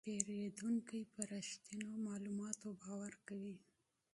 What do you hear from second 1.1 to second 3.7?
په رښتینو معلوماتو باور کوي.